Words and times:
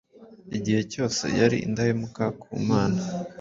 igihe 0.57 0.81
cyose 0.91 1.23
yari 1.39 1.57
indahemuka 1.67 2.23
ku 2.41 2.51
Mana. 2.69 3.01